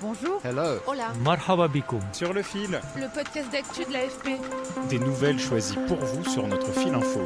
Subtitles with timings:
[0.00, 0.40] Bonjour.
[0.44, 0.78] Hello.
[0.86, 1.12] Hola.
[1.24, 2.00] Marhaba bikoum.
[2.12, 4.38] Sur le fil, Le podcast d'actu de l'AFP.
[4.88, 7.20] des nouvelles choisies pour vous sur notre fil info.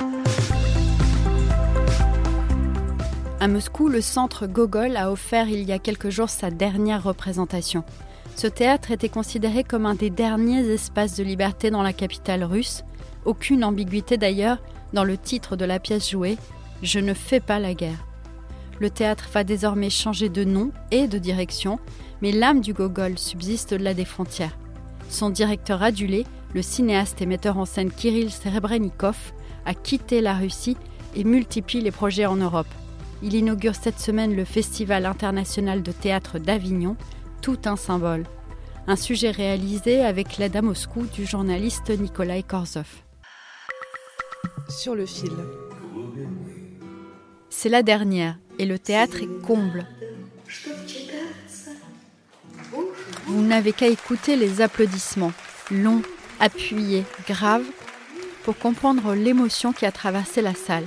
[3.40, 7.84] À Moscou, le centre Gogol a offert il y a quelques jours sa dernière représentation.
[8.36, 12.84] Ce théâtre était considéré comme un des derniers espaces de liberté dans la capitale russe.
[13.24, 14.58] Aucune ambiguïté d'ailleurs
[14.94, 16.38] dans le titre de la pièce jouée
[16.82, 18.06] Je ne fais pas la guerre.
[18.80, 21.78] Le théâtre va désormais changer de nom et de direction,
[22.22, 24.56] mais l'âme du Gogol subsiste au-delà des frontières.
[25.10, 29.32] Son directeur adulé, le cinéaste et metteur en scène Kirill Serebrennikov,
[29.66, 30.76] a quitté la Russie
[31.14, 32.68] et multiplie les projets en Europe.
[33.22, 36.96] Il inaugure cette semaine le Festival international de théâtre d'Avignon,
[37.42, 38.24] tout un symbole.
[38.86, 42.88] Un sujet réalisé avec l'aide à Moscou du journaliste Nikolai Korzov.
[44.68, 45.30] Sur le fil.
[47.48, 49.86] C'est la dernière et le théâtre est comble.
[53.32, 55.32] Vous n'avez qu'à écouter les applaudissements,
[55.70, 56.02] longs,
[56.38, 57.64] appuyés, graves,
[58.44, 60.84] pour comprendre l'émotion qui a traversé la salle.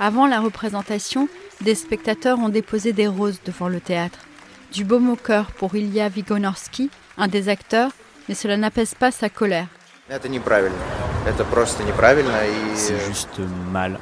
[0.00, 1.28] Avant la représentation,
[1.60, 4.18] des spectateurs ont déposé des roses devant le théâtre.
[4.72, 7.92] Du baume au cœur pour Ilya Vigonorsky, un des acteurs,
[8.28, 9.68] mais cela n'apaise pas sa colère.
[12.74, 13.38] C'est juste
[13.70, 14.00] mal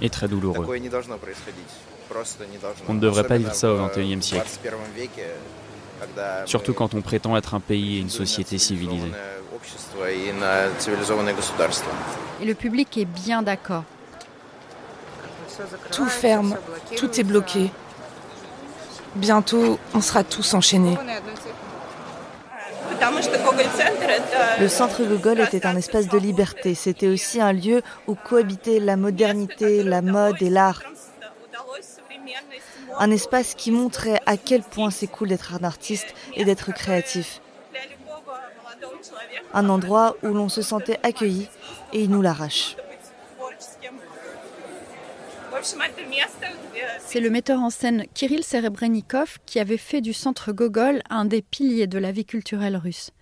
[0.00, 0.68] et très douloureux.
[2.88, 4.48] On ne devrait pas vivre ça au XXIe siècle
[6.46, 9.12] surtout quand on prétend être un pays et une société civilisée.
[12.40, 13.84] Et le public est bien d'accord.
[15.92, 16.56] Tout ferme,
[16.96, 17.70] tout est bloqué.
[19.16, 20.96] Bientôt, on sera tous enchaînés.
[24.60, 26.74] Le centre Gogol était un espace de liberté.
[26.74, 30.82] C'était aussi un lieu où cohabitaient la modernité, la mode et l'art.
[33.00, 37.40] Un espace qui montrait à quel point c'est cool d'être un artiste et d'être créatif.
[39.54, 41.48] Un endroit où l'on se sentait accueilli
[41.94, 42.76] et il nous l'arrache.
[46.98, 51.40] C'est le metteur en scène Kirill Serebrennikov qui avait fait du centre Gogol un des
[51.40, 53.12] piliers de la vie culturelle russe.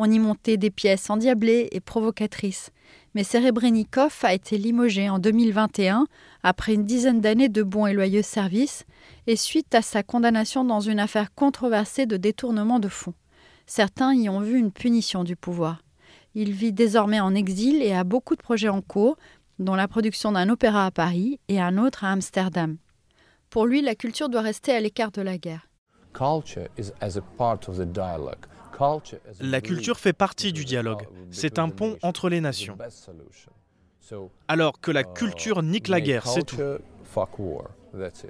[0.00, 2.70] On y montait des pièces endiablées et provocatrices.
[3.14, 6.06] Mais Serebrennikov a été limogé en 2021
[6.44, 8.84] après une dizaine d'années de bons et loyaux services
[9.26, 13.14] et suite à sa condamnation dans une affaire controversée de détournement de fonds.
[13.66, 15.82] Certains y ont vu une punition du pouvoir.
[16.34, 19.16] Il vit désormais en exil et a beaucoup de projets en cours,
[19.58, 22.76] dont la production d'un opéra à Paris et un autre à Amsterdam.
[23.50, 25.66] Pour lui, la culture doit rester à l'écart de la guerre.
[29.40, 31.06] La culture fait partie du dialogue.
[31.30, 32.76] C'est un pont entre les nations.
[34.48, 36.56] Alors que la culture nique la guerre, c'est tout.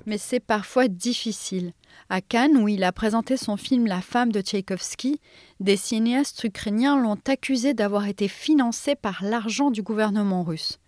[0.07, 1.73] Mais c'est parfois difficile.
[2.11, 5.21] À Cannes, où il a présenté son film La femme de Tchaïkovski,
[5.61, 10.79] des cinéastes ukrainiens l'ont accusé d'avoir été financé par l'argent du gouvernement russe.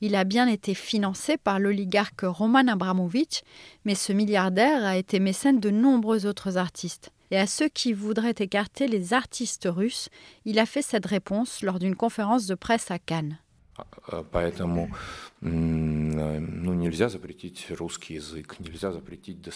[0.00, 3.40] Il a bien été financé par l'oligarque Roman Abramovitch,
[3.84, 7.10] mais ce milliardaire a été mécène de nombreux autres artistes.
[7.30, 10.08] Et à ceux qui voudraient écarter les artistes russes,
[10.44, 13.38] il a fait cette réponse lors d'une conférence de presse à Cannes.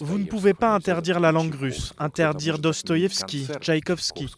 [0.01, 4.33] Vous ne pouvez pas interdire la langue russe, interdire Dostoïevski, Tchaïkovski.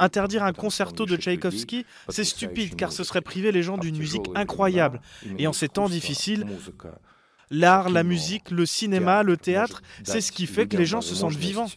[0.00, 4.26] Interdire un concerto de Tchaïkovski, c'est stupide car ce serait priver les gens d'une musique
[4.34, 5.00] incroyable.
[5.38, 6.44] Et en ces temps difficiles,
[7.50, 11.14] l'art, la musique, le cinéma, le théâtre, c'est ce qui fait que les gens se
[11.14, 11.68] sentent vivants.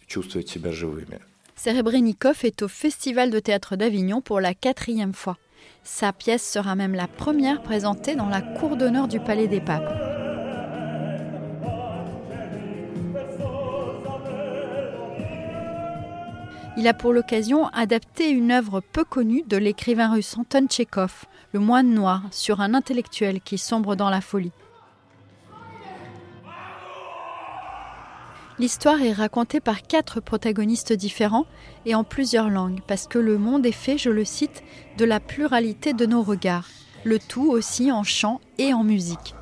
[1.56, 5.38] Serebrennikov est au Festival de théâtre d'Avignon pour la quatrième fois.
[5.84, 9.94] Sa pièce sera même la première présentée dans la cour d'honneur du Palais des Papes.
[16.78, 21.60] Il a pour l'occasion adapté une œuvre peu connue de l'écrivain russe Anton Tchekhov, Le
[21.60, 24.54] moine noir, sur un intellectuel qui sombre dans la folie.
[28.62, 31.48] L'histoire est racontée par quatre protagonistes différents
[31.88, 34.62] et en plusieurs langues, parce que le monde est fait, je le cite,
[35.00, 36.68] de la pluralité de nos regards,
[37.04, 39.34] le tout aussi en chant et en musique.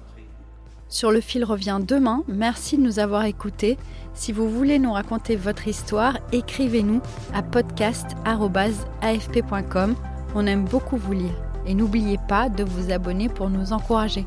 [0.88, 2.24] Sur le fil revient demain.
[2.30, 3.78] Merci de nous avoir écoutés.
[4.14, 7.02] Si vous voulez nous raconter votre histoire, écrivez-nous
[7.34, 9.96] à podcast.afp.com.
[10.34, 11.36] On aime beaucoup vous lire.
[11.66, 14.26] Et n'oubliez pas de vous abonner pour nous encourager.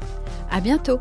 [0.50, 1.00] À bientôt!